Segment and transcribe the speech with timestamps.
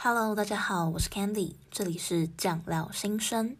[0.00, 3.56] Hello，大家好，我是 Candy，这里是酱料新生。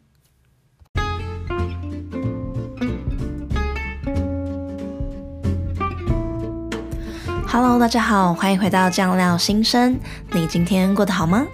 [7.44, 9.98] Hello，大家好，欢迎回到酱料新生。
[10.30, 11.44] 你今天过得好吗？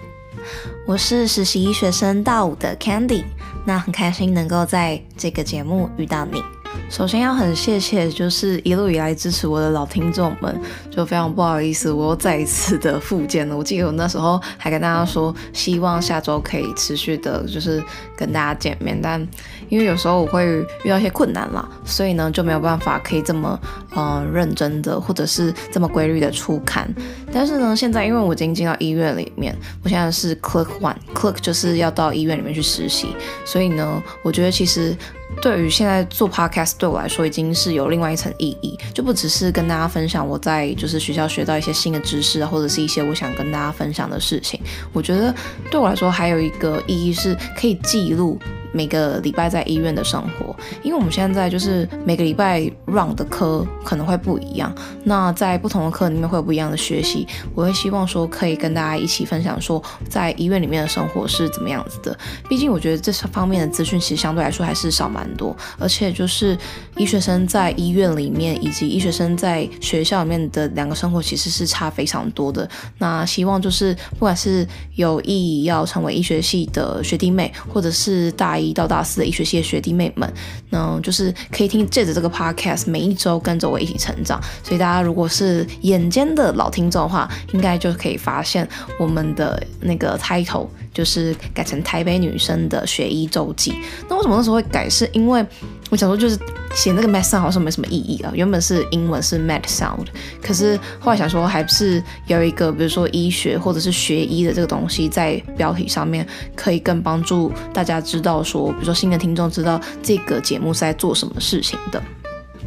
[0.85, 3.25] 我是实习医学生大五的 Candy，
[3.65, 6.43] 那很开心能够在这个节目遇到你。
[6.87, 13.57] 首先要很谢谢，就是一路以来支持我的老听众们，就非常不好意思，我又再一次的复健了。
[13.57, 17.83] 我记得我那时候还跟大家说，希望下周可以持续的，就是
[18.15, 19.19] 跟大家见面，但
[19.67, 23.59] 因为有时候我会遇到一些困难啦，所以呢就没有办法可以这么
[23.93, 26.87] 呃认真的，或者是这么规律的出刊。
[27.33, 33.09] 但是呢，现在因为我已经进到医院里面，我现在是 Click One，Click 就是要到医院里面去实习，
[33.43, 34.95] 所以呢，我觉得其实。
[35.41, 44.59] 对于现在做 podcast 对我来说已经是有另外一层意义，就不只是跟大家分享我在就是学校学到一些新的知识，或者是一些我想跟大家分享的事情。
[44.91, 45.33] 我觉得
[45.69, 48.39] 对我来说还有一个意义是可以记录。
[48.75, 57.25] 每个礼拜在医院的生活，因为我们现在就是每个礼拜 run 的科可能会不一样，那在不同的课里面会有不一样的学习。
[57.53, 62.17] 我会希望说可以跟大家一起分享说，在医院里面的生活是怎么样子的。
[62.49, 66.57] 毕竟我觉得这方面的资讯其实相对来说还是少蛮多，而且就是
[66.97, 72.69] 医学生在医院里面以及医学生在学校里面的两个生活其实是差非常多的。
[72.97, 78.64] 那希望就是不管是有意要成为医学系的学弟妹，或者是大一。
[78.65, 80.33] 一到大四的医学系的学弟妹们，
[80.71, 84.41] 嗯，就是可以听借着这个 podcast，每一周跟着我一起成长。
[84.63, 88.67] 所以大家如果是眼尖的老听众的话，应该就可以发现
[88.99, 93.75] 我们的那个 title 就是改成台北女生的学医周记。
[94.09, 94.89] 那为什么那时候会改？
[94.89, 95.45] 是因为
[95.91, 96.39] 我想说就是。
[96.73, 100.07] 写那个 med sound 好像没什么意义啊，原本是英文是 med sound，
[100.43, 112.03] 可是后来想说还是有一个，比如说医学或者是学医的这个东西在标题上面，可以更帮助大家知道说，比如说新的听众知道这个节目是在做什么事情的。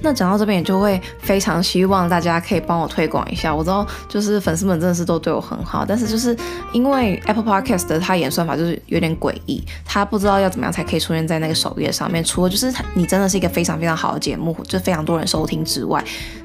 [0.03, 3.55] 那讲到这边，也就会非常希望大家可以帮我推广一下。
[3.55, 6.37] 我知道，就是粉丝们真的是都对我很好，但是就是
[6.73, 12.23] 因为 Apple Podcast 的它演算法就是有点诡异，它不知道要怎么样才可以出现在那个首页上面。
[12.23, 16.05] 除了就是你真的是一个非常非常好的节目，就非常多人收听之外。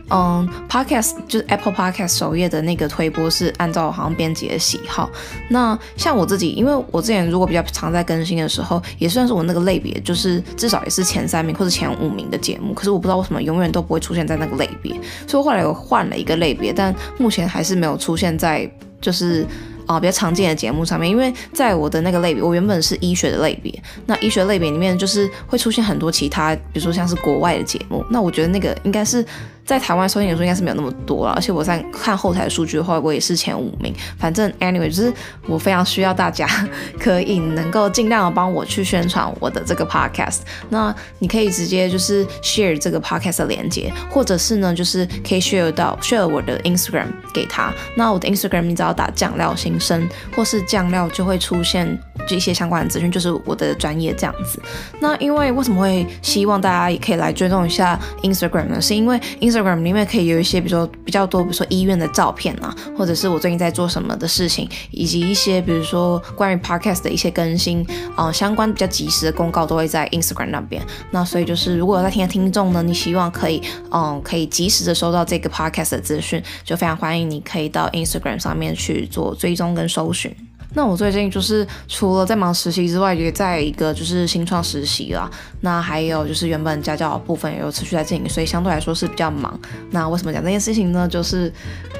[0.10, 5.10] 嗯，Podcast 就是 Apple Podcast 首页的那个推播是按照好像编辑的喜好。
[5.50, 12.74] 那像我自己，因为我之前如果比较常在更新的时候，也算是我那个类别，就是至少也是前三名或者前五名的节目。
[12.74, 14.94] 可是我不知道为什么永远都不会出现在那个类别，
[15.26, 18.70] 所以后来我换了一个类别，但目前还是没有出现在
[19.02, 19.48] 就是
[19.88, 21.10] 啊、比较常见的节目上面。
[21.10, 28.06] 因为在我的那个类别，我原本是医学的类别，那医学类别里面就是会出现很多其他，比如说像是国外的节目。
[28.10, 29.26] 那我觉得那个应该是。
[29.66, 33.94] 在台湾收听的时候应该是没有那么多了，而且我在看后台数据的话，我也是前五名。
[34.18, 35.14] 反正 anyway，就是
[35.48, 36.48] 我非常需要大家
[37.00, 40.40] 可以能够尽量的帮我去宣传我的这个 podcast。
[40.70, 47.74] 那你可以直接就是 share 这个 podcast 的连接，或者是呢，就是可以 share 到 share 我的 Instagram 给他。
[47.96, 51.98] 那我的 Instagram 你只要打酱料新生，或是酱料就会出现
[52.28, 54.62] 这些相关的资讯，就是我的专业这样子。
[55.00, 58.82] 那因为为什么会希望大家也可以来追踪一下 Instagram 呢？
[58.82, 67.86] 是因为 Instagram 里面可以有一些，比如说比较多，比如说医院的照片啊，或者是我最近在做什么的事情，以及一些比如说关于 Podcast 的一些更新
[68.16, 70.82] 啊、相关比较及时的公告都会在 Instagram 那边。
[71.12, 80.36] 那所以就是，如果在听的听众呢，你希望可以嗯可以及时的收到这个 Podcast 的资讯，就非常欢迎你可以到 Instagram 上面去做追踪跟搜寻。
[80.76, 85.30] 那我最近就是除了在忙实习之外，也在一个就是新创实习啦。
[85.64, 89.60] 那还有就是原本家教部分也有持续在进行，所以相对来说是比较忙。
[89.92, 91.08] 那为什么讲这件事情呢？
[91.08, 91.52] 就是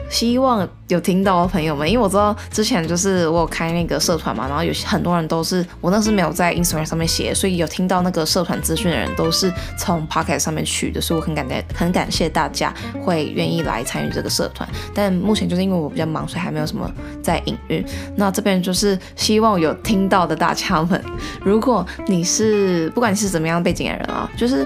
[0.10, 12.74] 希望有听到的朋友们，因为我知道之前就是我有开那个社团嘛，然后有很多人都是我那是没有在 Instagram 上面写，所以有听到那个社团资讯的人都是从 Pocket 上面去的，所以我很感谢很感谢大家
[13.04, 14.68] 会愿意来参与这个社团。
[14.96, 16.90] 但目前就是因为我比较忙，所以还没有什么
[17.22, 17.86] 在营运。
[18.16, 18.54] 那这边。
[18.64, 21.04] 就是希望有听到的大家们，
[21.44, 24.66] 如果你是不管你是怎么样背景的人啊，就是。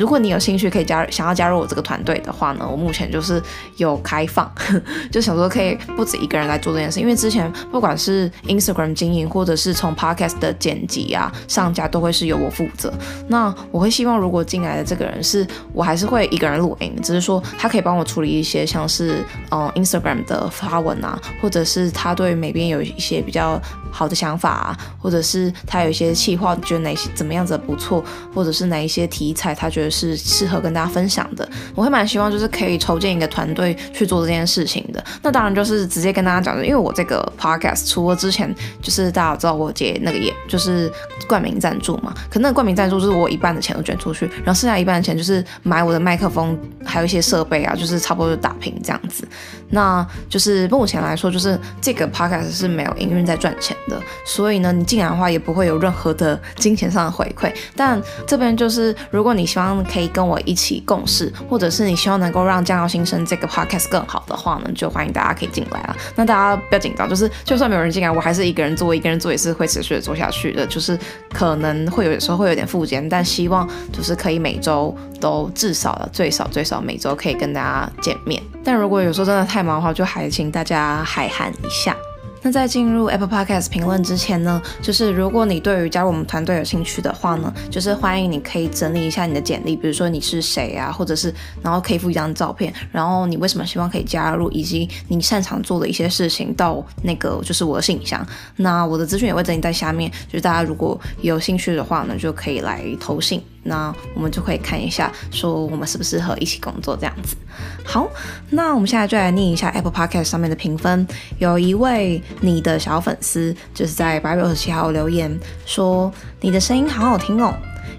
[0.00, 3.40] 如果你有兴趣可以加，想要加入我这个团队的话呢，我目前就是
[3.76, 4.50] 有开放，
[5.12, 12.90] 就想说可以不止一个人来做这件事，因为之前不管是 Instagram 经营，或者是从 Podcast 的剪辑啊、上架，都会是由我负责。
[13.28, 23.60] 那我会希望，如果进来的这个人是我还是会一个人录音，只是说他可以帮我处理一些像是嗯 Instagram 的发文啊，或者是他对美编有一些比较
[23.90, 28.02] 好的想法啊，或者是他有一些企划，觉得哪些怎么样子不错，
[28.34, 29.89] 或者是哪一些题材他觉得。
[29.90, 31.48] 是适合跟大家分享的。
[31.74, 35.02] 我会蛮希望就是可以筹建一个团队去做这件事情的。
[35.22, 40.90] 那当然就是直接跟大家讲的，因为我这个 podcast 除了之前就是大家知道我接那个也就是
[41.26, 49.26] 冠名赞助嘛，可那个冠名赞助就是我一半的钱都捐出去，然后剩下一半的钱就是买我的麦克风，还有一些设备啊，就是差不多就打平这样子。
[49.70, 57.52] 那就是目前来说，就是这个 podcast 是没有营运在赚钱的，所以呢，你进来的话也不会有任何的金钱上的回馈。
[57.76, 65.96] 但这边就是，如果你希望可以跟我一起共事，或者是你希望能够让酱料新生这个 podcast 更好的话呢，就欢迎大家可以进来了。
[66.16, 70.66] 那大家不要紧张，就是就算没有人进来，我还是一个人做，一个人做也是会持续的做下去的。
[70.66, 70.98] 就是
[71.32, 78.42] 可能会有时候会有点负肩，但希望就是可以每周都至少的最少最少每周可以跟大家见面。
[78.64, 81.96] 但如果有时候真的太忙的话，就还请大家海涵一下。
[82.42, 91.32] 那在进入 Apple Podcast 评论之前呢，就是如果你对于加入我们团队有兴趣的话呢，就是欢迎你可以整理一下你的简历，比如说你是谁啊，或者是
[91.62, 98.26] 然后可以附一张照片，然后你为什么希望可以加入，以及你擅长做的一些事情到那个就是我的信箱。
[98.56, 103.42] 那我的资讯也会整理在下面，就是大家如果有兴趣的话呢，就可以来投信。
[103.62, 107.36] 那我们就可以看一下，说我们适不适合一起工作这样子。
[107.84, 108.08] 好，
[108.50, 111.06] 那我们现在就来念一下 Apple Podcast 上面的评分。
[111.38, 117.54] 有一位你的小粉丝就是在八月二十七号留言说：“你的声音好好听哦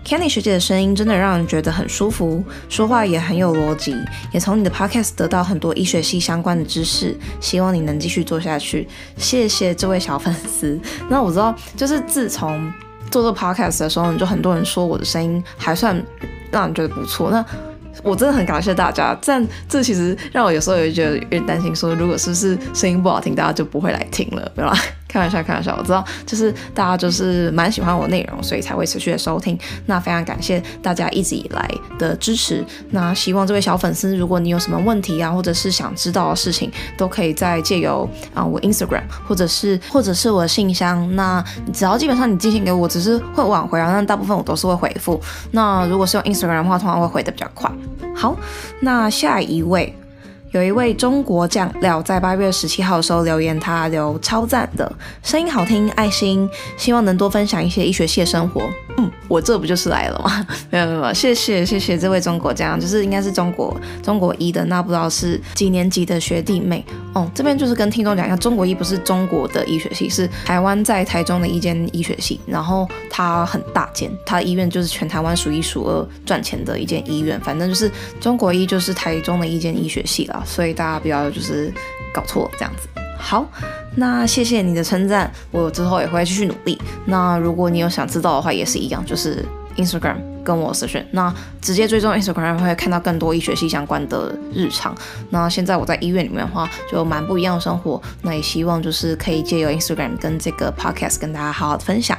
[0.05, 3.95] ，Candy 学姐的声音真的让人觉得很舒服，说话也很有逻辑，
[4.31, 7.15] 也从你的 Podcast 得到很多医学系相关的知识。
[7.39, 8.87] 希望你能继续做下去。”
[9.17, 10.79] 谢谢这位小粉丝。
[11.09, 12.71] 那我知道，就是自从
[13.11, 16.01] 做这 podcast 的时候，你就很多人说我的声音还算
[16.49, 17.29] 让人觉得不错。
[17.29, 17.45] 那
[18.03, 24.75] 我真的很感谢大家，但这其实让我有时候也觉得有点担心，说如果是不是声音不好听，大家就不会来听了，对吧？
[25.07, 29.59] 开玩笑，开玩笑，我知道，就是大家就是蛮喜欢我内容，所以才会持续的收听。
[29.85, 31.69] 那非常感谢大家一直以来
[31.99, 32.63] 的支持。
[32.91, 41.13] 那希望这位小粉丝，如果你有什么问题啊，或者是想知道的事情，都可以再借由啊我 Instagram，或者是或者是我的信箱。
[41.13, 41.43] 那
[41.73, 45.19] 只要基本上你寄信给我，只是会晚回啊，那大部分我都是会回复。
[45.51, 47.69] 那如果是用 Instagram 的话，通常会回得比较快。
[48.15, 48.35] 好，
[48.79, 49.93] 那下一位。
[50.51, 54.91] 有一位中国酱料在八月十七号的时候留言，他留超赞的
[55.23, 58.69] 声音好听，爱心，希望能多分享一些医学系的生活。
[58.97, 60.45] 嗯，我这不就是来了吗？
[60.69, 67.29] 没有没有，谢谢谢谢这位中国酱，就是应该是中国中国医的，那不知道是几年级的学弟妹哦。
[67.33, 77.89] 这边就是跟听众讲一下，中国医不是中国的医学系，是台湾在台中的一间医学系，然后它很大间，它医院就是全台湾数一数二赚钱的一间医院，反正就是
[78.19, 80.40] 中国医就是台中的一间医学系啦。
[80.45, 81.73] 所以大家不要就是
[82.13, 82.87] 搞错这样子。
[83.17, 83.45] 好，
[83.95, 86.79] 那谢谢你的称赞，我之后也会继续努力。
[87.05, 89.45] 那如果你有想知道的话，也是一样，就是
[89.77, 91.05] Instagram 跟我私讯。
[91.11, 94.95] 那直接追踪 Instagram 会看到更多医学系相关的日常。
[95.29, 98.01] 那现在我在医院里面的话，就蛮不一样的生活。
[98.23, 102.17] 那也希望就是可以借由 Instagram 跟这个 Podcast 跟大家好好的分享。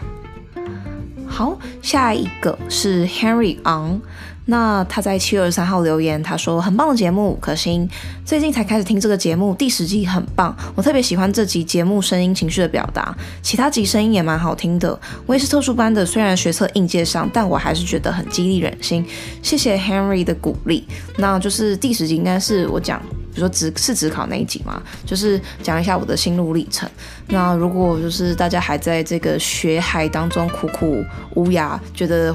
[1.33, 4.01] 好，下一个是 Henry Ang，。
[4.45, 7.89] 那他在七月二十三号留言，他说很棒的节目，五颗星。
[8.23, 15.01] 最近才开始听这个节目，第十集很棒，我特别喜欢这集节目声音情绪的表达，其他集声音也蛮好听的。
[15.25, 19.03] 我也是特殊班的，虽然学测应届上，但我还是觉得很激励人心。
[19.43, 20.87] 谢谢 Henry 的鼓励。
[21.17, 23.01] 那就是第十集应该是我讲，
[23.35, 26.89] 比如说只是只考那一集嘛，就是讲一下我的心路历程。
[27.29, 32.35] 那如果就是大家还在这个学海当中苦苦无涯，觉得。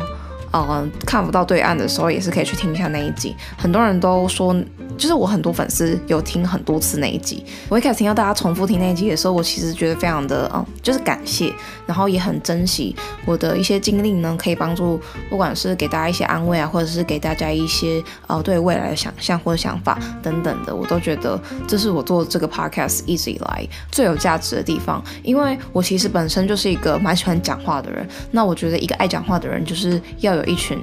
[0.54, 3.36] 嗯，看不到对岸的时候，也是可以去听一下那一集。
[3.58, 4.56] 很多人都说，
[4.98, 7.46] 就是我很多粉丝有听很多次那一集。
[7.70, 11.54] 我一开始听到大家重复听那一集的时候，我其实觉得非常的嗯，就是感谢，
[11.86, 15.00] 然后也很珍惜我的一些经历呢，可以帮助
[15.30, 25.04] 不管是给大家一些安慰啊，或者是给大家一些呃对未来的想象或者想法等等的，我都觉得这是我做这个 podcast 一直以来最有价值的地方。
[25.24, 30.80] 因为我其实本身就是一个蛮喜欢讲话的人，那我觉得一个爱讲话的人就是要有一群，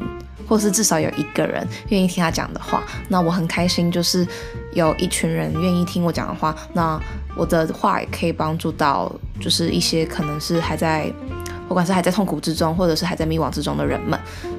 [0.46, 3.90] 或是至少有一个人愿意听他讲的话，那我很开心。
[3.90, 4.26] 就是
[4.72, 7.00] 有一群人愿意听我讲的话，那
[7.36, 11.10] 我的话也可以帮助到，就是一些可能是还在，
[11.68, 14.18] 不管是还在痛苦之中，或者是还在迷惘之中的人们。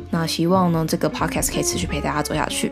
[0.10, 2.72] 那希望呢，这个 podcast 可以持续陪大家走下去。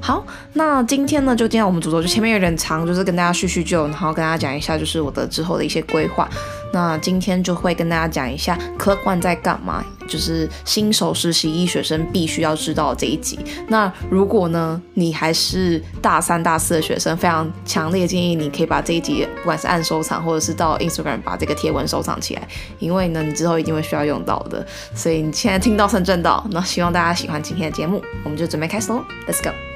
[0.00, 6.28] 好，那今天呢，就今天我们主轴就前面有点长，就是跟大家叙叙旧，然后跟大家讲一下，就是我的之后的一些规划。
[6.72, 9.84] 那今天就会跟大家讲一下 Club One 在干嘛。
[10.08, 13.38] 就是新手实习医学生必须要知道这一集。
[13.68, 22.46] 那如果呢，你还是大三、大四的学生，非常强烈建议你可以把这一集，不管是按收藏，或者是到 Instagram 把这个贴文收藏起来，
[22.78, 24.66] 因为呢，你之后一定会需要用到的。
[24.94, 29.73] 所以你现在听到算正道，那希望大家喜欢今天的节目，我们就准备开始喽，Let's go。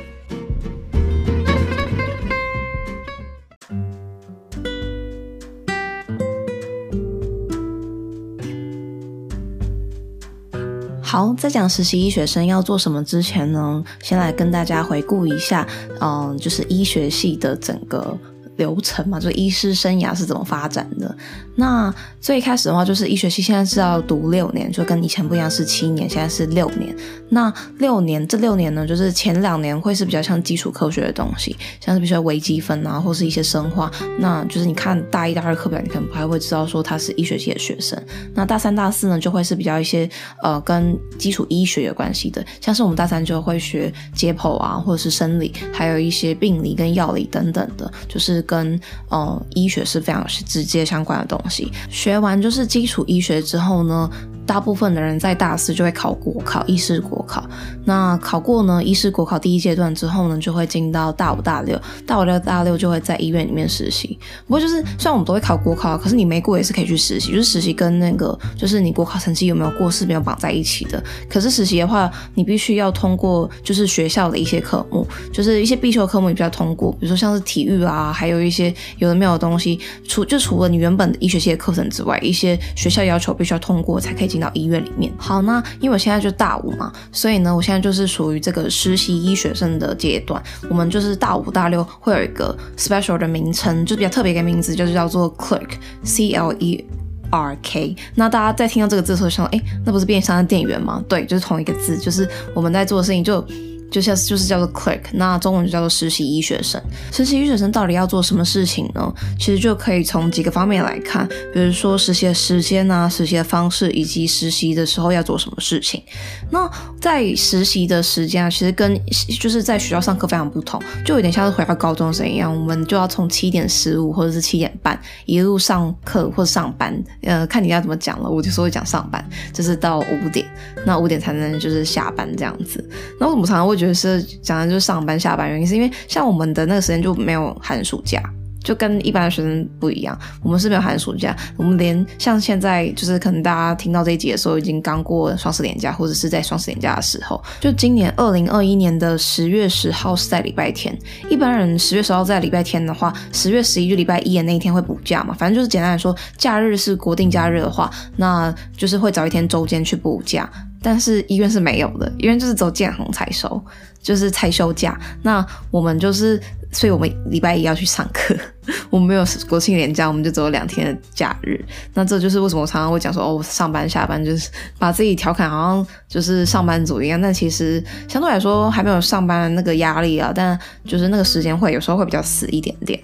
[11.11, 15.67] 好，在讲实习医学生要做什么之前呢，先来跟大家回顾一下，
[16.03, 18.15] 嗯，就是医学系的整个。
[18.59, 21.17] 流程嘛，就是医师生涯是怎么发展的？
[21.55, 26.95] 那最开始的话，就是医学系现在是要读六年，就跟以前不一样，是七年，现在是六年。
[27.31, 33.91] 那六年这六年呢，就是前两年会是比较像基础科学的东西，像是比如说微积分啊，或是一些生化。
[34.19, 38.01] 那就是你看大一、大二课表，你可能不太会知道说他是医学系的学生。
[38.35, 40.09] 那大三、大四呢，就会是比较一些
[40.43, 48.45] 呃跟基础医学有关系的，像是我们大三就会学解剖啊，或者是生理，还有一些病理跟药理等等的，就是。
[48.49, 51.71] 跟呃医学是非常直接相关的东西。
[51.91, 54.11] 学完就是基础医学之后呢，
[54.49, 57.47] 大部分的人在大四就会考国考，医师国考。
[57.85, 61.79] 那考过呢，医师国考第一阶段之后呢，就会进到大五、大六。
[62.07, 64.19] 大五、大六、大六就会在医院里面实习。
[64.47, 67.31] 不过就是虽然我们都会考国考，可是你没过也是可以去实习。
[67.31, 71.03] 就是实习跟那个就是你国考成绩有没有过是没有绑在一起的。
[71.29, 79.79] 可是实习的话，你必须要通过就是学校的一些科目，就是一些必修科目你必须要通过，比如说像是体育啊，还有一些有的没有的东西。
[80.09, 84.38] 除就除了你原本的医学系的课程之外，一些学校要求必须要通过才可以进。
[84.41, 85.13] 到医院里面。
[85.17, 90.43] 好，那因为我现在就大五嘛，所以呢，我现在就是属于这个实习医学生的阶段。
[90.69, 96.85] 我们就是大五、大六会有一个 special 的名称，就比较特别一个名字，就是叫做 clerk，C L E
[97.31, 97.97] R K。
[98.15, 101.03] 那大家在听到这个字的时候，想到，哎，那不是便利商店店员吗？
[101.09, 103.45] 对，就是同一个字，就是我们在做的事情就。
[103.91, 106.81] 就像就是叫做 clerk，那中文就叫做实习医学生。
[107.11, 109.13] 实习医学生到底要做什么事情呢？
[109.39, 116.03] 其实就可以从几个方面来看，比如说实习的时间啊、实习的方式，以及实习的时候要做什么事情。
[116.51, 119.01] 那在实习的时间啊，其实跟
[119.41, 130.47] 就是在学校上课非常不同，就有点像是回到高中生一样，我们就要从七点十五或者是七点半一路上课或者上班，呃，看你要怎么讲了，我就说会讲上班，就是到五点，
[130.85, 132.87] 那五点才能就是下班这样子。
[133.19, 133.78] 那我们常常会。
[133.79, 138.23] 觉得是讲的就是上班下班原因，是因为像我们的那个时间就没有寒暑假，
[138.63, 140.19] 就跟一般的学生不一样。
[140.43, 150.97] 我们是没有寒暑假，我们连像现在就是可能大家听到这一集的时候，已经刚过双十连假，或者是在双十连假的时候，就今年二零二一年的十月十号是在礼拜天。
[151.31, 155.35] 一般人十月十号在礼拜天的话，十月十一就礼拜一的那一天会补假嘛。
[155.39, 160.51] 反正就是简单来说，假日是国定假日的话，那就是会找一天周间去补假。
[160.83, 163.61] 但是医院是没有的，医院就是走见红才收，
[164.03, 164.99] 就是才休假。
[165.23, 166.41] 那我们就是，
[166.73, 168.37] 所以我们礼拜一要去上课，
[168.89, 171.63] 我们没有国庆连假，我们就只有两天的假日。
[171.95, 177.21] 那这就是为什么我常常会讲说，哦，上班下班就是把自己调侃好像就是上班族一样。
[177.21, 183.01] 但其实相对来说还没有上班的那个压力啊，但就是那个时间会有时候会比较死一点点。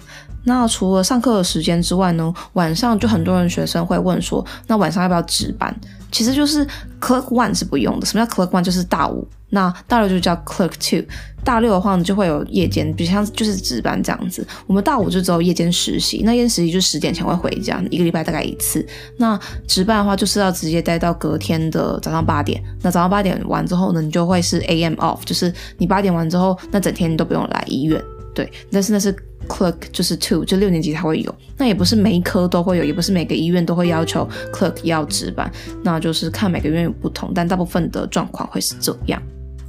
[0.47, 5.75] 那除了上课的时间之外呢，晚上就很多人学生会问说，那晚上要不要值班？
[6.15, 6.65] 其实就是
[7.01, 8.05] clerk one 是不用的。
[8.05, 8.63] 什么叫 clerk one？
[8.63, 11.05] 就是大五，那大六就叫 clerk two。
[11.43, 14.47] 大六的话呢，就会有夜间，比如像就是值班这样子。
[14.65, 18.87] 我们大五就只有夜间实习，那夜间实习就十点前会回家，一个礼拜大概一次。
[19.17, 22.63] 那值班的话，就是要直接待到隔天的早上八点。
[22.81, 28.01] 那早上八点完之后呢，你就会是 AM off，就是你八点完之后，那整天你都不用来医院。
[28.35, 29.15] 对，但是那是
[29.47, 31.33] clerk 就是 two，就六年级才会有。
[31.57, 35.49] 那也不是每一科都会有，也不是每个医院都会要求 clerk 要值班，
[35.81, 39.21] 那就是看每个医院有不同，但大部分的状况会是这样。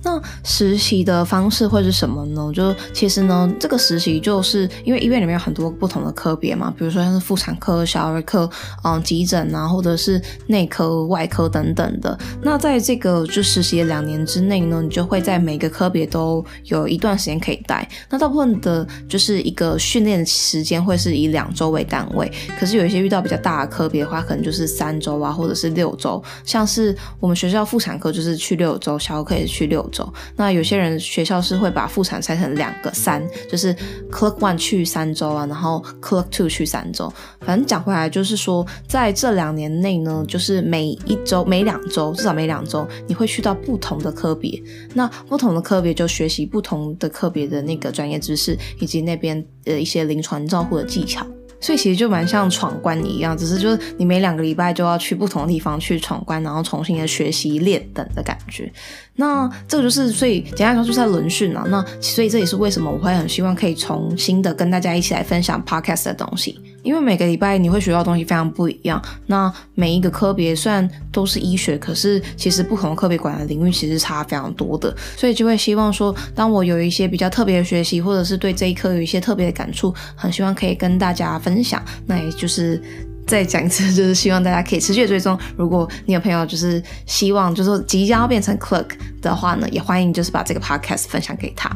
[0.07, 2.53] 那实习的方式会是什么呢？
[2.55, 8.49] 就其实呢，这个实习就是因为医院里面有很多不同的科别嘛，比如说像是妇产科、小儿科、
[8.85, 12.17] 嗯，急诊啊，或者是内科、外科等等的。
[12.41, 17.89] 那在这个就实习的两年之内呢，你就会在每个科别都有一段时间可以待。
[18.09, 26.23] 那大部分的就是一个训练时间会是以两周为单位，可是有一些遇到比较大的科别的话，可能就是三周啊，或者是六周。
[26.45, 29.96] 像是我们学校妇产科就是去六周，小儿科也是去六周。
[30.37, 33.75] 那有些人学校是会把妇产拆成两个三，就是
[34.11, 37.12] clerk one 去三周啊，然后 clerk two 去三周。
[37.41, 44.62] 反正讲回来就是说，在这两年内呢，就是每一周、每两周，至少每两周，你会去到不同的科别。
[44.95, 51.26] 那不同的科别就学习不同的科别的那个专业知识，以及那边的一些临床照护的技巧。
[51.61, 58.71] 所以其实就蛮像闯关一样，只是就是你每两个礼拜就要去不同的地方去闯关，然后重新的学习练等的感觉。
[59.15, 61.65] 那这个就是，所以简单来说就是在轮训啊。
[61.69, 69.02] 那所以这也是为什么我会很希望可以重新的跟大家一起来分享 podcast 的东西，因为每个礼拜你会学到东西非常不一样。
[69.26, 81.83] 那每一个科别虽然都是医学，可是其实不同的科别管的领域其实差非常多的，所以就会希望说，当我有一些比较特别的学习，或者是对这一科有一些特别的感触，很希望可以跟大家分享。
[82.07, 82.81] 那也就是。
[83.26, 85.37] 再讲一次，就是希望大家可以持续追踪。
[85.57, 88.90] 如果你有朋友就是希望，就是即将要变成 clerk
[89.21, 91.69] 的话呢，也欢迎就是把这个 podcast 分享给他。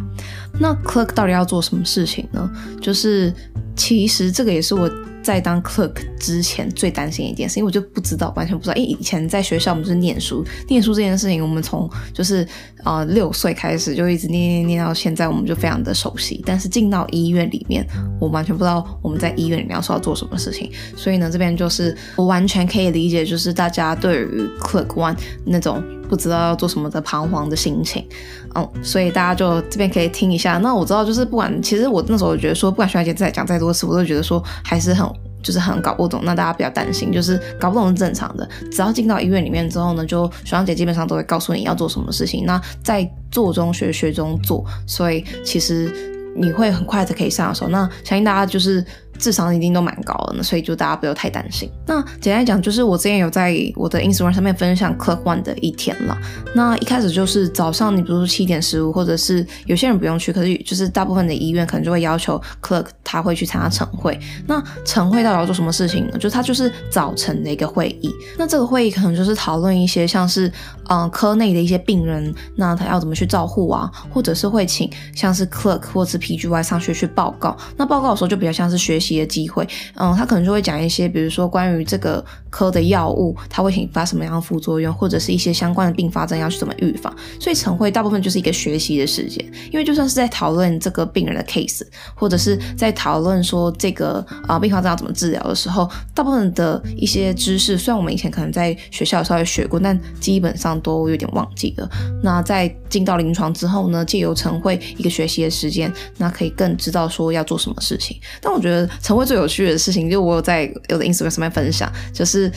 [0.61, 2.49] 那 clerk 到底要做什么事情呢？
[2.81, 3.35] 就是
[3.81, 5.10] 其实这个也是我。
[5.23, 8.77] 在当 clerk 之前最担心一件事，因为我就不知道，完全不知道。
[8.77, 12.47] 因为以前在学校我们是念书，念书这件事情，我们从就是
[12.85, 16.43] 呃六岁开始就一直念念念到现在，我们就非常的熟悉。
[16.47, 17.87] 但是进到医院里面，
[18.21, 20.71] 我完全不知道我们在医院里面要说要做什么事情。
[20.97, 28.07] 所以呢，这边就是我完全可以理解，就是大家对于 clerk one 那种不知道要做什么的彷徨的心情。
[28.55, 30.59] 嗯，所以大家就这边可以听一下。
[30.59, 35.09] 那我知道，就是不管，其实我那时候觉得说，不管学长姐再讲再多次，我都觉得说还是很
[35.43, 36.21] 就是很搞不懂。
[36.25, 38.49] 那大家不要担心，就是搞不懂是正常的。
[38.71, 42.45] 只要进到医院里面之后呢，就学长姐基本上都会告诉你要做什么事情。
[42.47, 45.93] 那在做中学，学中做，所以其实
[46.37, 47.69] 你会很快的可以上手。
[47.69, 48.85] 那相信大家就是。
[49.21, 51.71] 智商一定都蛮高的，所以就大家不要太担心。
[51.87, 56.19] 那简单讲，就是我之前有在我的 Instagram 上面分享 Clerk One 的一天了。
[56.55, 64.19] 那一开始就是早上，你比如说七点十五，或者是有些人不用去，可是就是大部分的医院可能就会要求 Clerk 他会去参加晨会。
[64.47, 66.13] 那晨会到底要做什么事情呢？
[66.15, 68.11] 就是他就是早晨的一个会议。
[68.39, 70.49] 那这个会议可能就是讨论一些像是
[70.89, 77.55] 嗯、呃、科内的一些病人，那他要怎么去照护啊，或者是会请像是 Clerk 或者是 PGY 上学去报告。
[77.77, 79.10] 那报告的时候就比较像是学习。
[79.19, 87.15] 的机会，嗯，他可能就会讲一些，比如说关于这个科的药物，它会引发什么样的副作用，或者是一些相关的并发症要去怎么预防。
[87.39, 91.83] 所以晨会大部分就是一个学习的时间，因为就算是在讨论这个病人的 case，
[92.15, 101.89] 或者是在讨论说这个啊并发症要怎么治疗的时候，大部分的一些知识，虽然我们以前可能在学校稍微学过，但基本上都有点忘记了。
[102.23, 108.19] 那在进到临床之后呢，借由晨会一个学习的时间，那可以更知道说要做什么事情。
[108.41, 108.89] 但我觉得。
[109.03, 112.53] 晨会最有趣的事情，就我有在有的 Instagram 上面分享，就是是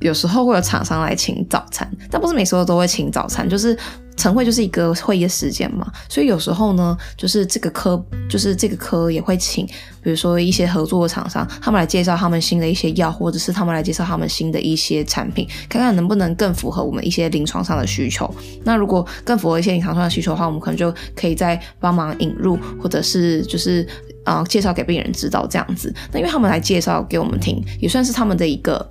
[0.00, 3.76] 有时候会有厂商来请早餐，但不是每时候都会请早餐，就是
[4.16, 9.64] 晨会就是一个会议的时间嘛，所以有时候呢，就是这个科，就是这个科也会请，
[10.02, 18.32] 比如说一些合作的厂商，他们来介绍他们新的一些药，或者是他们来介绍他们新的一些产品，看看能不能更符合我们一些临床上的需求。
[18.64, 23.86] 那如果更符合一些临床上的需求的话，我们可能就可以再帮忙引入，或者是就是。
[24.26, 28.84] 啊、介绍给病人知道这样子，那因为他们来介绍给我们听，也算是他们的一个，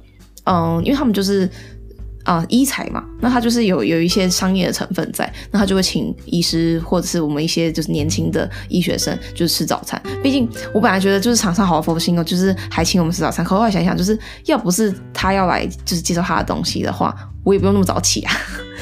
[0.45, 1.49] 嗯、因为他们就是
[2.23, 10.01] 啊、医材嘛，那他就是有有一些商业的成分在，那他就会请医师或者是我们一些就是年轻的医学生就是吃早餐。
[10.23, 18.33] 毕竟我本来觉得就是厂商好佛心哦，就是还请我们吃早餐，可后来想想，就是要不是他要来就是介绍他的东西的话，我也不用那么早起啊。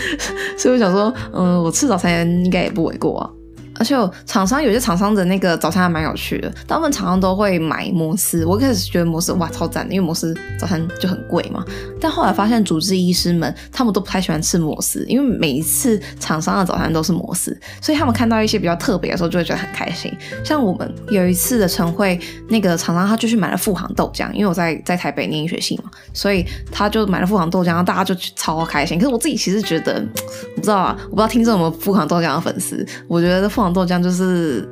[0.58, 3.30] 所以我想说，嗯，我吃早餐应该也不为过啊。
[3.80, 8.46] 而且厂商有些厂商的那个早餐还蛮有趣的，大部分厂商都会买摩斯。
[8.46, 11.64] 我一开始觉得摩斯哇超赞的，因为摩斯早餐就很贵嘛。
[12.00, 20.12] 但后来发现主治医师们他们都不太喜欢吃摩斯，因为每一次厂商的早餐都是摩斯，所以他们看到一些比较特别的时候就会觉得很开心。
[20.44, 29.00] 像我们有一次的晨会，那个厂商他就去买了富航豆浆，因为我在在台北念医学系嘛，所以他就买了富航豆浆，然后大家就超开心。
[29.00, 34.68] 可是我自己其实觉得，我不知道啊，我不知道听众有没有富航豆浆的粉丝，我觉得富黄豆浆就是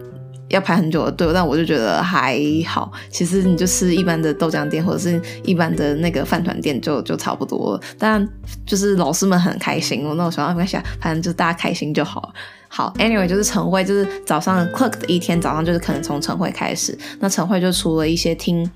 [0.49, 2.91] 要排很久的队，但我就觉得还好。
[3.10, 7.82] 其实你就吃一般的豆浆店或者是一般的那个饭团店就就差不多了。
[7.97, 8.27] 但
[8.65, 12.34] 就是老师们很开心，我那我想没关系，反正就大家开心就好。
[12.67, 16.97] 好，anyway 就是晨会，就是早上 clerk 的一天早上就是可能从晨会开始。
[17.19, 18.69] 那晨会就除了一些听。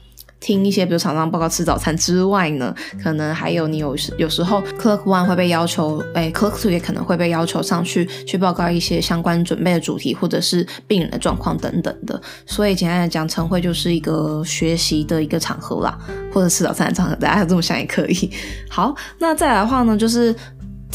[0.45, 2.71] 听一些，比如厂商报告吃早餐之外呢，
[3.03, 12.21] 可能还有你有时有时候 clerk one 会被要求，哎，clerk two 也可能会被要求上去去报告一些相关准备的主题或者是病人的状况等等的。
[12.45, 15.97] 所以简单来讲，晨会就是一个学习的一个场合啦，
[16.31, 18.29] 或者吃早餐的场合，大家这么想也可以。
[18.69, 20.35] 好，那再来的话呢，就是。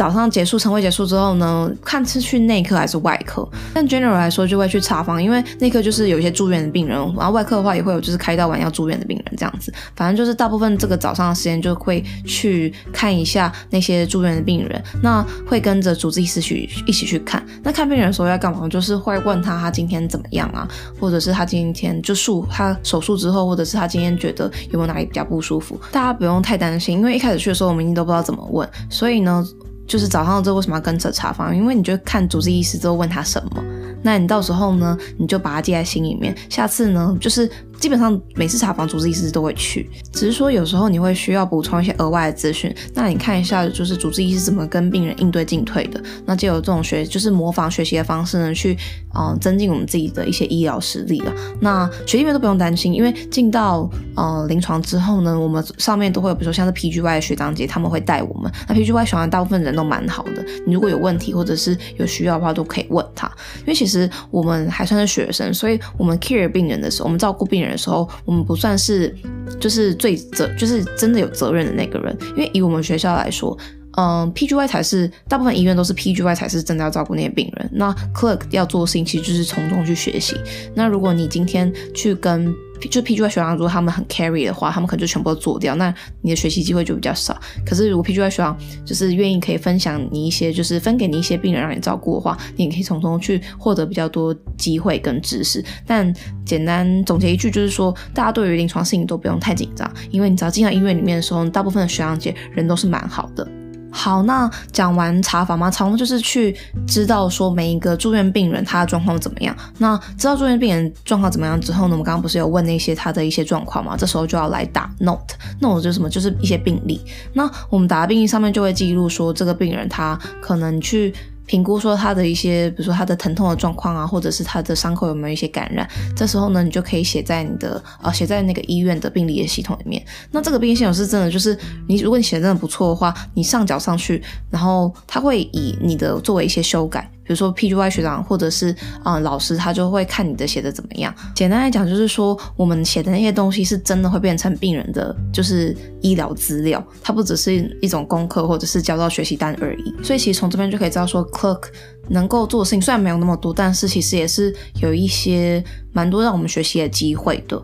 [0.01, 3.47] 早上结束晨会结束之后呢，看是去内科还是外科。
[3.75, 9.71] 但 general 来说就会去查房，因为内科就是有一些住院的病人，然后外科的话也会有就是开刀完要住院的病人这样子。
[9.95, 17.45] 反正就是大部分这个早上的时间就会去看一下那些住院的病人，那会跟着主治医师去一起去看。
[17.63, 18.67] 那看病人的时候要干嘛？
[18.69, 20.67] 就是会问他他今天怎么样啊，
[20.99, 25.79] 或者是他今天就术他手术之后，或者是他今天觉得有没有哪里比较不舒服。
[25.93, 29.47] 大家不用太担心，因为一开始去的时候我们一定都不知道怎么问，所以呢。
[29.91, 31.55] 就是早上之后为什么要跟着查房？
[31.55, 33.65] 因为你就看主治医师之后问他什么，
[34.05, 36.33] 那你到时候呢，你就把它记在心里面。
[36.49, 37.51] 下次呢，就是。
[37.81, 42.73] 基本上每次查房，主治医师都会去，只是说有时候你会需要补充一些额外的资讯。
[42.95, 46.01] 那你看一下，就是主治医师怎么跟病人应对进退的。
[46.27, 48.77] 那就有这种学，就是模仿学习的方式呢，去
[49.15, 51.33] 嗯增进我们自己的一些医疗实力了。
[51.61, 58.53] 那学弟妹都不用担心，因为进到呃临床之后呢，我们上面都会有，比如说像是 PGY 的学长姐，他们会带我们。
[58.69, 63.27] 那 PGY 学长大部分人都蛮好的，你如果有问题或者是有需要的话，都可以问他。
[63.61, 69.15] 因为其实我们还算是学生，所以我们 care 病人的时候，我们照顾病人的时候，我们不算是
[69.59, 73.57] 就是最责，就是真的有责任的那个人，因为以我们学校来说，
[73.97, 80.37] 嗯，PGY 才是大部分医院都是 PGY 才是真的要照顾那些病人，那 Clerk 要做的事情其实就是从中去学习。
[80.75, 82.55] 那如果你今天去跟
[82.89, 87.39] 就 PGY 学长如果他们很 carry 的话，他们可能就全部都做掉，那你的学习机会就比较少。
[87.67, 95.65] 可是如果 PGY 学长就是愿意可以分享你一些，就是分给你一些病人让你照顾的话，你也可以从中去获得比较多机会跟知识。
[95.87, 96.13] 但
[96.45, 103.47] 简单总结一句就是说，大家对于临床事情都不用太紧张，因为你只要进到医院里面的时候，大部分的学长姐人都是蛮好的。
[103.91, 109.55] 好，那讲完查房嘛，查房就是去知道说每一个住院病人他的状况怎么样。
[109.79, 113.97] 那知道住院病人状况怎么样之后呢，我们刚刚不是有问那些他的一些状况吗？
[113.97, 116.09] 这时候就要来打 note，note 就是什么？
[116.09, 117.01] 就是一些病例。
[117.33, 121.13] 那我们打的病历上面就会记录说这个病人他可能去。
[121.51, 125.85] 评估说他的一些，比如说他的疼痛的状况啊，或者是他的伤口有没有一些感染，
[126.17, 130.01] 这时候呢，你就可以写在你的呃写在那个医院的病历的系统里面。
[130.31, 131.59] 那这个病历系统是真的，就是
[131.89, 137.11] 你如果你写的真的不错的话，你上缴上去，然后他会以你的作为一些修改。
[137.31, 141.15] 比如说 PGY 学长或者是嗯、老师，他就会看你的写的怎么样。
[141.33, 149.95] 简单来讲，就是说我们写的那些东西是真的会变成病人的就是医疗资料，它不只是一种功课或者是交到学习单而已。
[150.03, 151.67] 所以其实从这边就可以知道说，Clerk
[152.11, 157.61] 能够做的事情虽然没有那么多，但是其实也是有一些蛮多让我们学习的机会的。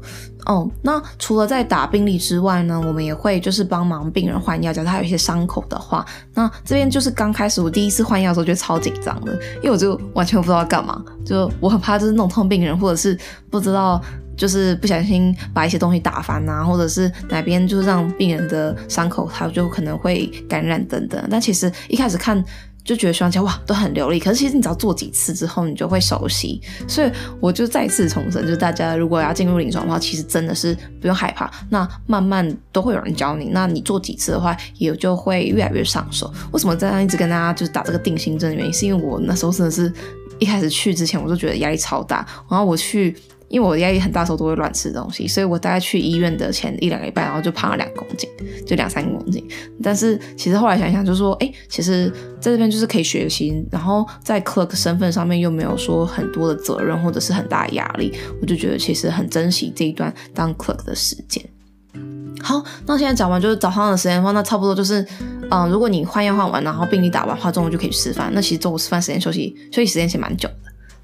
[0.47, 13.19] 哦，那除了在打病历之外呢，我们也会就是帮忙病人换药，假如他有一些伤口的话，那这边就是刚开始我第一次换药的时候就超紧张的，因为我就完全不知道干嘛，就我很怕就是弄痛病人，或者是
[13.51, 14.01] 不知道
[14.37, 22.45] 就是不小心把一些东西打翻啊，或者是哪边就是让病人的伤口他就可能会感染等等，但其实一开始看。
[22.87, 26.61] 就觉得学长姐哇都很流利，可是其实你只要做几次之后，你就会熟悉。
[26.87, 33.51] 所以我就再次重申，就是大家如果要进入临床的话，其实真的是不用害怕，那慢慢都会有人教你。
[33.53, 36.33] 那你做几次的话，也就会越来越上手。
[36.53, 39.93] 为什么这样一直跟大家就是打这个定心针的原因，是因为我那时候真的是
[40.39, 43.17] 一开始去之前，我就觉得压力超大，然后我去。
[43.57, 48.29] 因为我压力很大的时候都会乱吃东西，所以我大概去医院的前一两个礼拜，然后就胖了两公斤，
[48.67, 49.43] 就两三公斤。
[49.83, 61.43] 但是其实后来想想，就是说，哎，其实在这边就是可以学习，然后在 clerk 身份上面又没有说很多的责任或者是很大的压力，我就觉得其实很珍惜这一段当 clerk 的时间。
[62.43, 65.03] 好，那现在讲完就是早上的时间的话，那差不多就是，
[65.51, 68.31] 嗯、如果你换药换完，然后病历打完的话，中午就可以吃饭。
[68.35, 70.47] 那其实中午吃饭时间休息休息时间其实蛮久。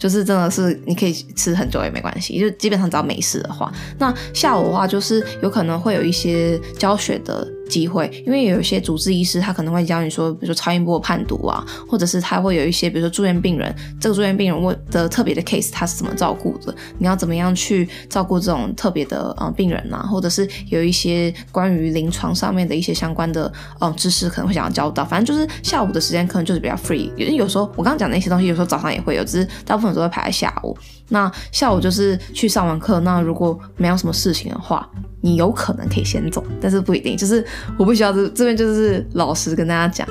[0.02, 29.92] 就是真的是你可以吃很久也没关系，就基本上只要没事的话，那下午的话就是有可能会有一些教学的机会，因为有一些主治医师他可能会教你说，比如说超音波判读啊，或者是他会有一些，比如说住院病人，这个住院病人问的特别的 case，他是怎么照顾的，你要怎么样去照顾这种特别的呃病人啊，或者是有一些关于临床上面的一些相关的呃知识可能会想要教到，反正就是下午的时间可能就是比较 free，因为有时候我刚刚讲的那些东西，有时候早上也会有，只是大部分。
[29.92, 30.74] 都会排在下午，
[31.08, 33.00] 那下午就是去上完课。
[33.00, 34.88] 那如果没有什么事情的话，
[35.20, 37.16] 你有可能可以先走，但是不一定。
[37.16, 37.44] 就是
[37.78, 40.08] 我不需要这这边就是老实跟大家讲，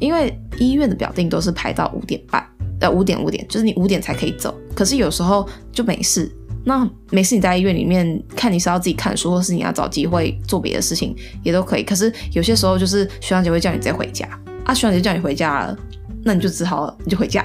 [0.00, 2.46] 因为医院的表定都是排到五点半，
[2.80, 4.54] 呃五点五点，就是你五点才可以走。
[4.74, 6.30] 可是有时候就没事，
[6.64, 11.82] 那没事你在医院里面看你是要自己看书，或是你要找机会做别的事情也都可以。
[11.82, 14.28] 可是有些时候就是学长姐会叫你直接回家
[14.64, 15.78] 啊，学长姐叫你回家了，
[16.22, 17.42] 那你就只好你就回家。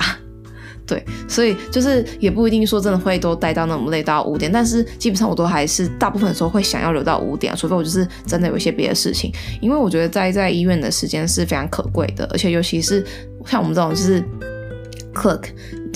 [0.85, 13.05] 对，所以就是也不一定说真的会都待到那么累到五点，但是基本上我都还是大部分的时候会想要留到五点，除非我就是真的有一些别的事情，因为我觉得待在医院的时间是非常可贵的，而且尤其是
[13.45, 14.21] 像我们这种就是
[15.13, 15.43] clerk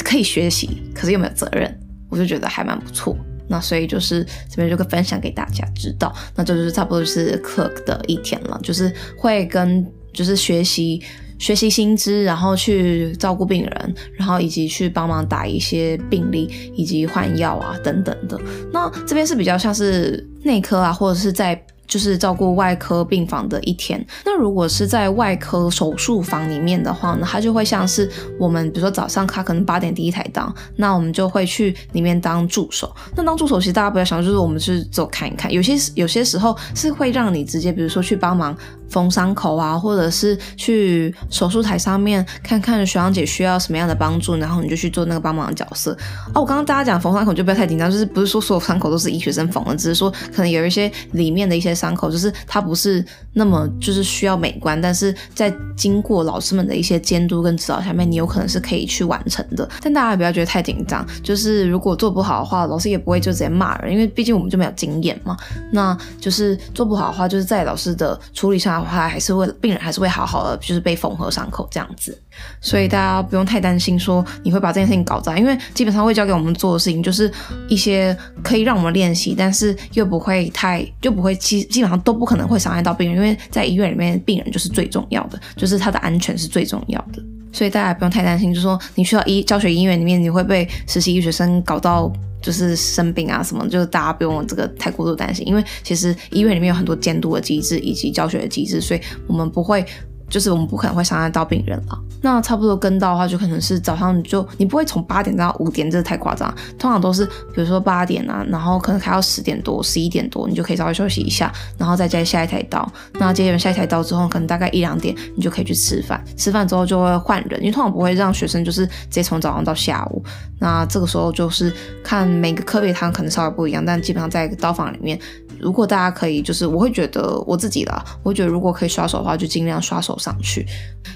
[0.03, 1.77] 可以学习，可是又没有责任，
[2.09, 3.17] 我就觉得还蛮不错。
[3.49, 11.01] 那所以就是这边就分享给大家知道，那这就是差不多就是 clerk 的一天了，就是会跟就是学习。
[11.37, 18.39] 学习新知，然后去照顾病人，然后以及去帮忙打一些病例，以及换药啊等等的。
[18.71, 21.61] 那这边是比较像是内科啊，或者是在。
[21.87, 24.03] 就是照顾外科病房的一天。
[24.25, 32.93] 那如果是在外科手术房里面的话呢，它就会像是我们，比如说早上他可能八点第一台当，那我们就会去里面当助手。
[33.15, 38.55] 那当助手其实大家不要想，就是我们是走看一看，有些有些时候是会让你直接，比如说去帮忙
[38.89, 45.95] 缝伤口啊，或者是去手术台上面看看学长姐需要什么样的帮助，然后你就去做那个帮忙的角色。
[46.33, 51.74] 哦，我刚刚大家讲缝伤口就不要太紧张，就是不是说所有伤口都是医学生缝的，只是说可能有一些里面的一些。
[51.75, 59.69] 伤口就是它不是那么就是需要美观，但是在经过老师们的一些监督跟指导下面，你有可能是可以去完成的。
[59.81, 65.35] 但大家不要觉得太紧张，就是如果做不好的话，老师也不会就直接骂人，因为毕竟我们就没有经验嘛。
[65.71, 72.17] 那就是做不好的话，就是在老师的处理上的话，还是会病人还是会好好的，就是被缝合伤口这样子。
[72.61, 77.31] 所以大家不用太担心说你会把这件事情搞砸，因为基本上会交给我们做的事情就是
[77.67, 87.21] 一些可以让我们练习，但是又不会太就不会基基本上都不可能会伤害到病人，因为在医院里面病人就是最重要的，就是他的安全是最重要的，
[87.51, 99.85] 所以大家不用太担心，就是说你去到医教学医院里面你会被实习医学生搞到就是生病啊什么，就是大家不用这个太过度担心，因为其实医院里面有很多监督的机制以及教学的机制，所以我们不会。
[100.29, 101.99] 就是我们不可能会伤害到病人了。
[102.21, 106.51] 那差不多跟到的话，就可能是早上就你不会从八点到五点，这太夸张。
[106.79, 112.91] 通常都是比如说八点啊，然后可能开到十点多、十一点多，你就可以稍微休息一下，然后再接下一台刀。
[113.13, 116.23] 那接完下一台刀之后，可能大概一两点，你就可以去吃饭。
[116.35, 120.23] 吃饭之后就会换人，因为通常不会让学生就是直接从早上到下午。
[120.57, 121.71] 那这个时候就是
[122.03, 125.19] 看每个科别他可能稍微不一样，但基本上在一个刀房里面。
[125.59, 130.65] 如果大家可以，就是我会觉得我自己啦，我觉得如果可以刷手的话，就尽量刷手上去，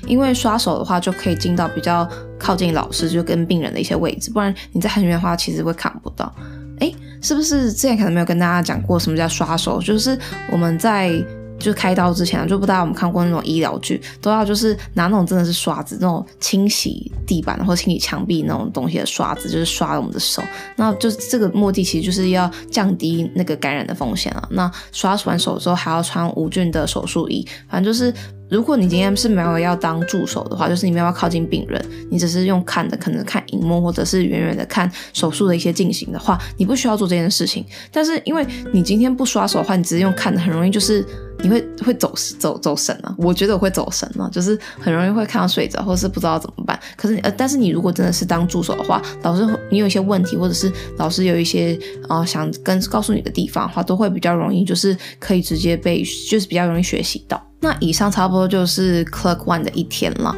[0.08, 6.34] 因为刷手的话就可以进到比较靠近老师，就跟病人的一些位置，不然你在很远的话，其实会看不到。
[6.80, 9.82] 哎，是不是之前可能没有跟大家讲过什么叫刷手？
[9.82, 10.18] 就是
[10.52, 11.24] 我们在。
[11.60, 20.42] 就开刀之前啊，就不知道我们看过那种医疗剧，都要就是拿那种真的是刷子，那种清洗地板或清洗墙壁那种东西的刷子，就是刷我们的手。
[20.76, 24.48] 那就是这个目的其实就是要降低那个感染的风险啊。
[24.52, 28.14] 那刷完手之后还要穿无菌的手术衣，反正就是。
[28.50, 37.64] 如果你今天是没有要当助手的话，就是你没有要靠近病人，你只是用看的，可能看荧幕或者是远远的看手术的一些进行的话，你不需要做这件事情。
[37.92, 41.06] 但是因为你今天不刷手的话，你只是用看的，很容易就是
[41.44, 43.14] 你会会走走走神啊。
[43.20, 46.80] 我觉得我会走神啊，就是很容易会看到睡着，或者是不知道怎么办。
[46.98, 57.40] 可是呃，但是你如果真的是当助手的话，老师你有一些问题，或者是老师有一些呃想跟告诉你的地方的话，都会比较容易，就是可以直接被，就是比较容易学习到。
[57.62, 60.36] 那以上差不多就是 Clerk One 的一天了。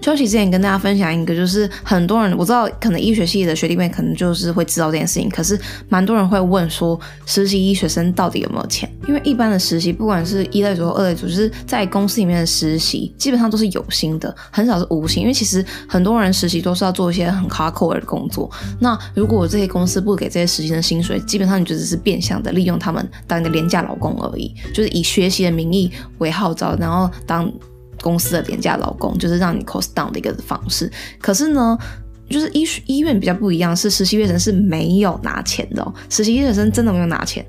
[0.00, 5.58] 休息之前跟大家分享一个，就是很多人我知道，可能医学系的学弟妹可能就是会知道这件事情，可是
[5.88, 8.90] 蛮多人会问说，实习医学生到底有没有钱？
[9.06, 15.22] 因为一般的实习，不管是一类组或二类组，就是在公司里面的实习，基本上都是有薪的，很少是无薪。
[15.22, 18.50] 因为其实很多人实习都是要做一些很 hardcore 的工作。
[18.78, 27.52] 那如果这些公司不给这些实习生薪水，基本上你就只是变相的利用他们当一个廉价劳工而已，就是以学习的名义为号召，然后当。
[28.02, 31.76] 公司的廉价劳工就是让你 cost down 的一个方式，可是呢，
[32.28, 35.92] 就是医医院比较不一样，是实习医生是没有拿钱的哦。
[36.10, 37.44] 实习医生真的没有拿钱，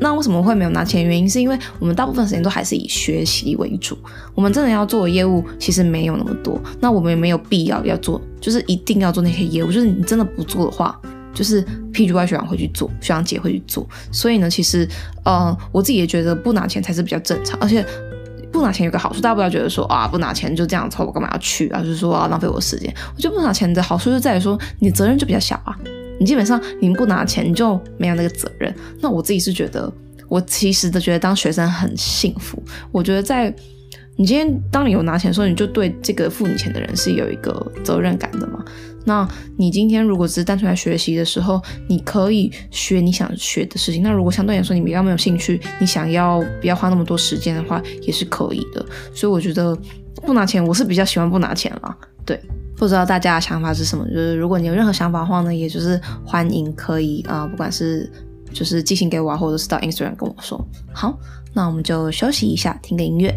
[0.00, 1.04] 那为什么会没有拿钱？
[1.04, 3.96] 原因是因为我们大部分时间都还是以学习为主，
[4.34, 9.72] 我们真的要做的业务其实没有那么多，那我们也没有必要要做，就是一定要做那些业务。
[9.72, 11.00] 就是你真的不做的话，
[11.32, 13.88] 就是 PGY 学长会去做，学长姐会去做。
[14.10, 14.86] 所以呢，其实
[15.24, 17.84] 呃，我自己也觉得不拿钱才是比较正常，而且。
[18.52, 21.80] 不拿钱有个好处，大家不要觉得说啊，不拿钱就这样凑，我干嘛要去啊？
[21.80, 22.92] 就是说啊，浪费我时间。
[23.16, 25.76] 我觉得不拿钱的好处就在于说，你责任就比较小啊。
[26.20, 28.72] 你基本上你不拿钱，你就没有那个责任。
[29.00, 29.92] 那我自己是觉得，
[30.28, 32.62] 我其实的觉得当学生很幸福。
[32.92, 33.52] 我觉得在
[34.16, 38.62] 你今天当你有拿钱的时候，你就对这个付你钱的人是有一个责任感的嘛。
[39.04, 44.02] 那你今天如果只是单纯来学习的时候，你可以学你想学的事情。
[44.02, 48.84] 那如果相对来说你比较没有兴趣，你想要不要花那么多时间的话，也是可以的。
[49.14, 49.76] 所以我觉得
[50.22, 51.96] 不拿钱，我是比较喜欢不拿钱啦。
[52.24, 52.40] 对，
[52.76, 54.04] 不知道大家的想法是什么？
[54.06, 58.10] 就是如果你有任何想法的话呢，也就是欢迎可以啊、不管是
[58.52, 60.64] 就是寄信给我，或者是到 Instagram 跟我说。
[60.92, 61.18] 好，
[61.52, 63.34] 那我们就休息一下，听个音乐。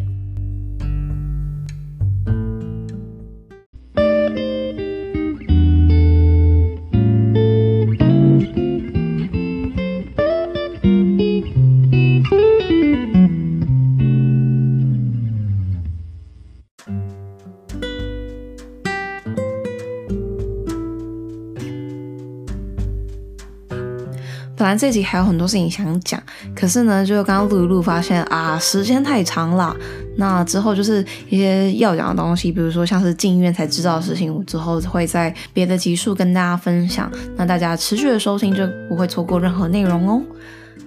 [24.77, 26.21] 这集还有很多事情想讲，
[26.55, 29.75] 可是呢，就刚刚录一录，发现啊，时间太长了。
[30.17, 37.11] 那之后就是一些要讲的东西，比如说像是进医院才知道的事情，我之后会在别的集数跟大家分享。
[37.35, 40.21] 那大家持续的收听就不会错过任何内容哦。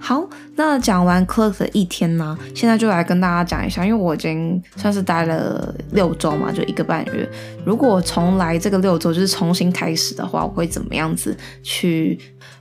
[0.00, 0.24] 好，
[0.54, 7.28] 那讲完 Clerk 的一天呢，现在就来跟大家讲一下，因为我已经算是待了六周嘛，就一个半月。
[7.64, 12.16] 如果重来这个六周，就是重新开始的话，我会怎么样子去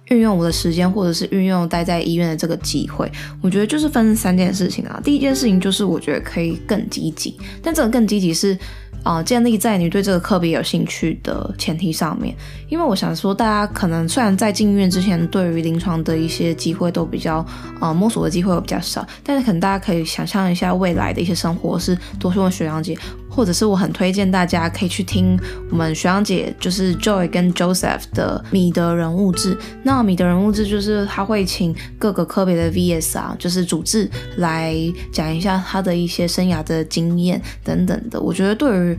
[0.09, 3.11] 运用我的时间，或者是运用待在医院的这个机会？
[3.41, 4.99] 我觉得就是分三件事情啊。
[5.03, 8.57] 第一件事情就是我觉得可以更积极，但这个更积极是。
[9.03, 12.35] 啊、建立在你对这个科别有兴趣的前提上面，
[12.67, 17.45] 因为我想说，大家可能虽然在进医院之前，对于临床的一些机会都比较，
[17.79, 22.97] 呃，摸索的机会会比较少，但是可能大家可以想象一下未来的一些生活是多去问学长姐。
[23.37, 29.55] 或者是我很推荐大家可以去听我们学长姐，就是 Joy 跟 Joseph 的米德人物志。
[29.83, 34.75] 那米德人物志就是他会请各个科别的 VS 啊，就是主治来
[35.11, 38.19] 讲一下他的一些生涯的经验等等的。
[38.19, 38.97] 我觉得对于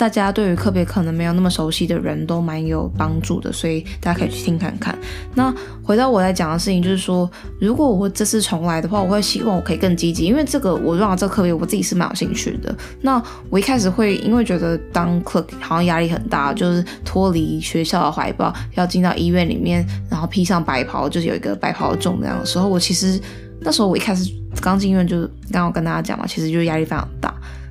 [0.00, 4.98] 大家对于科别可能没有那么熟悉的人都蛮有帮助的，所以大家可以去听看看。
[5.34, 12.74] 那回到我来讲的事情，就是说，如果我这次重来的话，我会希望我可以更积极，因为这个我让这个科别我自己是蛮有兴趣的。
[13.02, 23.20] 那我一开始会因为觉得当 clerk 好像压力很大，就是脱离学校的怀抱，要进到医院里面，然后披上白袍，就是有一个白袍的重量的时候，我其实
[23.60, 24.32] 那时候我一开始
[24.62, 27.29] 刚进医院，就是刚刚跟大家讲嘛，其实就压力非常大。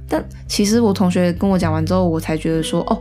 [0.09, 2.99] 但其实我同学跟我讲完之后，我才觉得说，哦，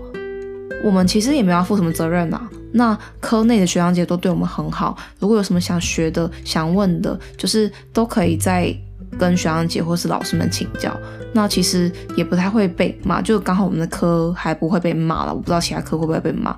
[0.84, 2.40] 我们其实也没有要负什么责任呐。
[2.70, 8.70] 那科内的学长姐都对我们很好，如果有什么想学的、想问的，就是都可以再
[9.18, 10.94] 跟学长姐或是老师们请教。
[11.32, 15.32] 那其实也不太会被骂，就刚好我们的科还不会被骂了。
[15.32, 16.54] 我不知道其他科会不会被骂。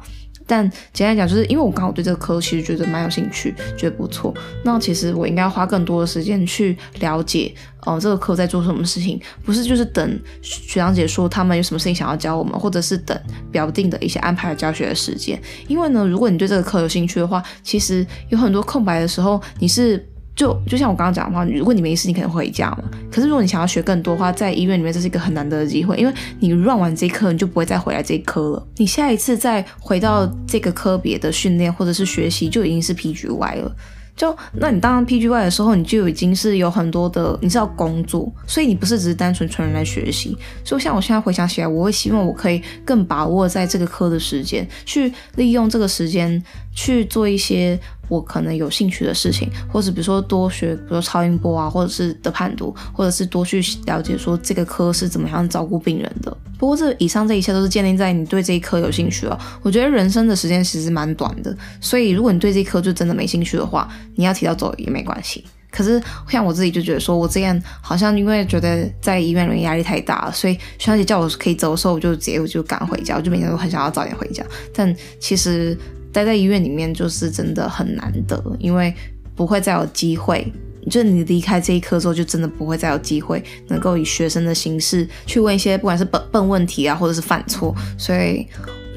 [0.50, 4.34] 但简单讲，就是因为我刚好对这个科其实觉得蛮有兴趣，觉得不错。
[4.64, 7.54] 那其实我应该花更多的时间去了解，
[7.86, 13.16] 哦、这个科在做什么事情，不是就是等学长姐说他们有什么事情想要教我们，或者是等
[13.52, 15.40] 表定的一些安排的教学的时间。
[15.68, 20.04] 因为呢，如果你对这个课有兴趣的话，其实有很多空白的时候，你是。
[20.40, 22.84] 就就像我刚刚讲的话，如果你没事，你可能回家嘛。
[23.12, 28.66] 可是如果你想要学更多的话，在医院里面这是一个很难得的机会，因为你乱完这一科，你就不会再回来这一科了。
[28.78, 33.70] 你下一次再回到这个科别的训练或者是学习，就已经是 PGY 了。
[34.16, 40.36] 就那你当 PGY 的时候，你就已经是有很多的，你知道工作，所以你不是只是单纯纯人来学习。
[40.62, 46.42] 所以像我现在回想起来，我会希望我可以更把握在这个科的时间，去利用这个时间
[46.74, 47.78] 去做一些。
[48.10, 56.36] 我可能有兴趣的事情，或者比如说多学，比如说超音波啊，或者是的判读，或者是多去了解说这个科是怎么样照顾病人的。
[56.58, 59.38] 不过这以上这一切都是建立在你对这一科有兴趣哦。
[59.62, 65.44] 我觉得人生的时间其实蛮短的，所以如果你对这一科就真的没兴趣的话，你要提早走也没关系。
[65.70, 74.44] 可是像我自己就觉得说，我这样好像因为觉得在医院里面压力太大了，所以学长姐叫我可以走的时候，我就直接我就赶回家，我就每天都很想要早点回家。
[74.74, 75.78] 但其实。
[76.12, 78.94] 待在医院里面就是真的很难得，因为
[79.34, 80.52] 不会再有机会，
[80.90, 87.74] 就你离开这一科之后，就真的不会再有机会能够以学生的形式去问一些不管是笨笨问题啊，或者是犯错。
[87.96, 88.46] 所以，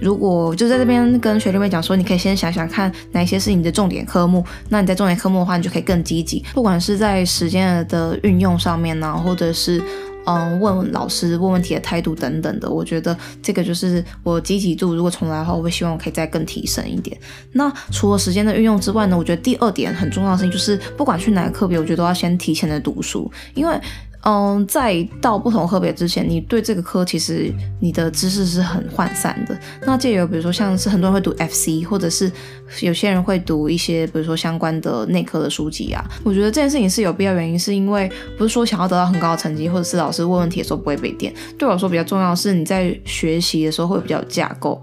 [0.02, 9.82] 如果就在这边跟学弟妹讲说，你可以先想想看哪些是你的重点科目，那你在重点科目的话，你就可以更积极，不管是在时间的运用上面呢、或者是。
[10.26, 14.94] 嗯，问问老师问问题的态度等等的，我觉得这个就是我积极度。
[14.96, 17.18] 如果重来的话，我会希望我可以再更提升一点。
[17.52, 23.80] 那除了时间的运用之外呢，我觉得第二点很重要的事情就是，不管去哪个课别，我觉得都要先提前的读书，因为。
[24.26, 29.58] 嗯，在到不同科别之前，你对这个科其实你的知识是很涣散的。
[29.86, 32.32] 那借由比如说像是很多人会读 FC，或者是
[32.80, 36.02] 有些人会读一些比如说相关的内科的书籍啊。
[36.24, 41.34] 我觉得这件事情是有必要，原因是因为不是说想要得到很高的成绩，或者是老师问问题的时候不会被电。
[41.58, 44.82] 对我来说比较重要的是你在学习的时候会比较有架构，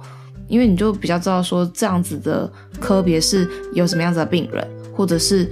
[0.49, 5.51] 因为你就比较知道说这样子的科别是有什么样子的病人，或者是。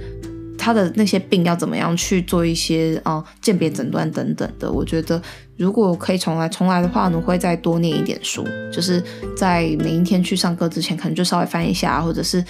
[0.59, 5.19] 他的那些病要怎么样去做一些啊鉴别诊断等等的，我觉得
[5.59, 9.03] 如果可以重来重来的话呢，会再多念一点书，就是
[9.35, 12.41] 在每一天去上课之前，可能就稍微翻一下，或者是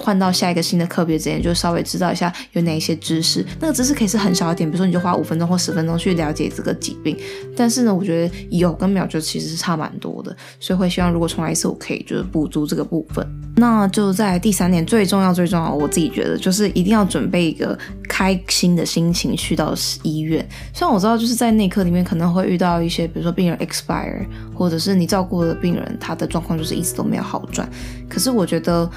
[0.00, 3.46] 换到下一个新的课别之前，就稍微知道一下有哪一些知识。
[3.60, 7.16] 那个知识可以是很少一点，比如说你就花五分钟或十分钟去了解这个疾病。
[7.56, 13.24] 但是呢，我觉得有跟没有就其实是差蛮多的，所以会希望如果重来一次，我可以就是补足这个部分。
[13.58, 17.78] 那就在第三点，最重要最重要，我自己觉得就是一定要准备一个
[18.08, 19.72] 开心的心情去到
[20.02, 20.44] 医院。
[20.74, 22.55] 虽然我知道就是在内科里面可能会遇。
[22.56, 27.68] 遇到一些，比如说病人 expire，或者是你照顾的病人，他的状况就是一直都没有好转。
[28.08, 28.90] 可是我觉得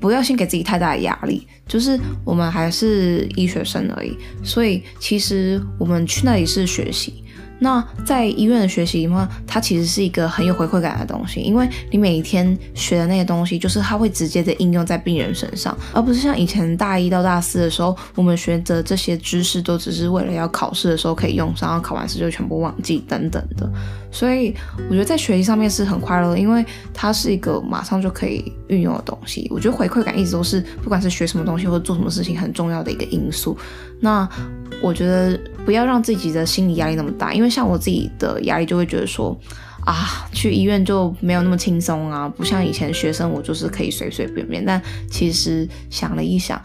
[0.00, 7.22] 不要先给自己太大的压力，就是我们还是医学生而已，所以其实我们去那里是学习。
[7.62, 23.70] 那在医院的学习嘛，它其实是一个很有回馈感的东西，因为你每一天学的那些东西，就是它会直接的应用在病人身上，而不是像以前大一到大四的时候，我们学的这些知识都只是为了要考试的时候可以用上，然后考完试就全部忘记等等的。
[24.10, 24.52] 所以
[24.90, 29.46] 我觉得在学习上面是很快乐的，因为它是一个马上就可以运用的东西。
[29.50, 33.56] 我觉得回馈感一直都是不管是学什么东西或者做什么事情很重要的一个因素。
[34.00, 34.28] 那
[34.82, 39.38] 我觉得不要让自己的心理压力那么大，因为像我自己的压力就会觉得说，
[39.86, 44.64] 啊，去医院就没有那么轻松啊，不像以前学生我就是可以随随便便。
[44.64, 46.60] 但其实想了一想，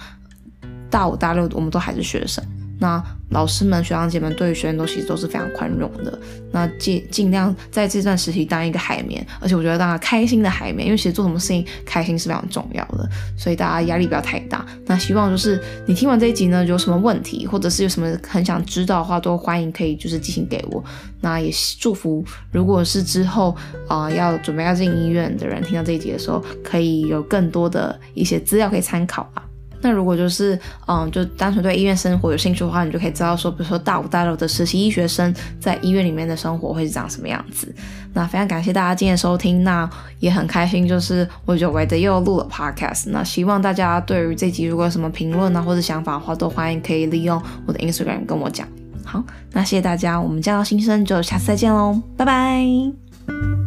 [0.89, 2.43] 大五大六我们都还是学生。
[2.79, 6.19] 那老师们、学长姐们对于学生都其实都是非常宽容的。
[6.51, 13.07] 那尽尽量在这段时期当一个海绵，而且我觉得当个开心的海绵，因为其实做什么事情开心是非常重要的。
[13.35, 14.65] 所以大家压力不要太大。
[14.85, 20.83] 那希望就是你听完这一集呢，有什么问题或者是有什么很想知道的话，都欢迎可以就是寄信给我。
[21.19, 23.55] 那也祝福，如果是之后
[23.87, 29.43] 啊、要准备要进医院的人，听到这一集的时候，可以有更多的一些资料可以参考吧。
[29.81, 37.73] 那如果就是嗯，就单纯对医院生活有兴趣的话，你就可以知道说，比如说大五大六的实习医学生在医院里面的生活会是长什么样子。
[38.13, 39.87] 那非常感谢大家今天收听，那
[40.19, 43.09] 也很开心，就是我久违的又录了 podcast。
[43.11, 48.67] 那希望大家对于这集如果有什么评论啊或者想法的话，都欢迎可以利用我的 Instagram 跟我讲。
[49.05, 53.66] 好，那谢谢大家，我们见到新生就下次再见喽，拜拜。